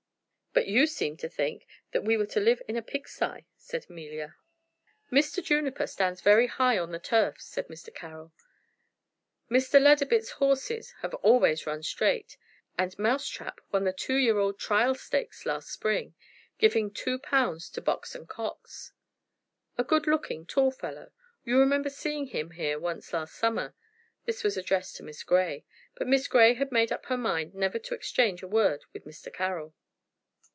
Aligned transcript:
"But 0.53 0.67
you 0.67 0.85
seemed 0.85 1.17
to 1.19 1.29
think 1.29 1.65
that 1.93 2.03
we 2.03 2.17
were 2.17 2.25
to 2.25 2.41
live 2.41 2.61
in 2.67 2.75
a 2.75 2.81
pigsty," 2.81 3.45
said 3.55 3.85
Amelia. 3.89 4.35
"Mr. 5.09 5.41
Juniper 5.41 5.87
stands 5.87 6.19
very 6.19 6.47
high 6.47 6.77
on 6.77 6.91
the 6.91 6.99
turf," 6.99 7.39
said 7.41 7.69
Mr. 7.69 7.93
Carroll. 7.95 8.33
"Mr. 9.49 9.79
Leadabit's 9.81 10.31
horses 10.31 10.93
have 11.03 11.13
always 11.13 11.65
run 11.65 11.81
straight, 11.83 12.35
and 12.77 12.99
Mousetrap 12.99 13.61
won 13.71 13.85
the 13.85 13.93
Two 13.93 14.15
year 14.17 14.39
old 14.39 14.59
Trial 14.59 14.93
Stakes 14.93 15.45
last 15.45 15.69
spring, 15.69 16.15
giving 16.57 16.91
two 16.91 17.17
pounds 17.17 17.69
to 17.69 17.79
Box 17.81 18.13
and 18.13 18.27
Cox. 18.27 18.91
A 19.77 19.85
good 19.85 20.05
looking, 20.05 20.45
tall 20.45 20.69
fellow. 20.69 21.13
You 21.45 21.59
remember 21.59 21.89
seeing 21.89 22.27
him 22.27 22.51
here 22.51 22.77
once 22.77 23.13
last 23.13 23.35
summer." 23.35 23.73
This 24.25 24.43
was 24.43 24.57
addressed 24.57 24.97
to 24.97 25.03
Miss 25.03 25.23
Grey; 25.23 25.63
but 25.95 26.07
Miss 26.07 26.27
Grey 26.27 26.55
had 26.55 26.73
made 26.73 26.91
up 26.91 27.05
her 27.05 27.17
mind 27.17 27.55
never 27.55 27.79
to 27.79 27.93
exchange 27.95 28.43
a 28.43 28.49
word 28.49 28.83
with 28.91 29.05
Mr. 29.05 29.31
Carroll. 29.33 29.73